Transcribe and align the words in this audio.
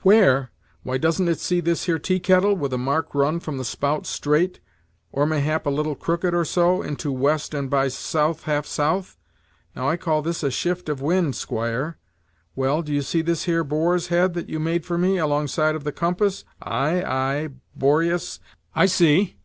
"Where! 0.00 0.50
why 0.82 0.96
doesn't 0.96 1.28
it 1.28 1.38
see 1.38 1.60
this 1.60 1.84
here 1.84 1.98
tea 1.98 2.18
kettle, 2.18 2.56
with 2.56 2.72
a 2.72 2.78
mark 2.78 3.14
run 3.14 3.38
from 3.38 3.58
the 3.58 3.66
spout 3.66 4.06
straight, 4.06 4.58
or 5.12 5.26
mayhap 5.26 5.66
a 5.66 5.68
little 5.68 5.94
crooked 5.94 6.32
or 6.32 6.46
so, 6.46 6.80
into 6.80 7.12
west 7.12 7.52
and 7.52 7.68
by 7.68 7.88
southe 7.88 8.44
half 8.44 8.64
southe? 8.64 9.16
now 9.76 9.86
I 9.86 9.98
call 9.98 10.22
this 10.22 10.42
a 10.42 10.50
shift 10.50 10.88
of 10.88 11.02
wind, 11.02 11.36
squire. 11.36 11.98
Well, 12.56 12.80
do 12.80 12.94
you 12.94 13.02
see 13.02 13.20
this 13.20 13.42
here 13.42 13.62
boar's 13.62 14.06
head 14.06 14.32
that 14.32 14.48
you 14.48 14.58
made 14.58 14.86
for 14.86 14.96
me, 14.96 15.18
alongside 15.18 15.74
of 15.74 15.84
the 15.84 15.92
compass" 15.92 16.46
"Ay, 16.62 17.02
ay 17.04 17.48
Boreas 17.76 18.40
I 18.74 18.86
see. 18.86 19.36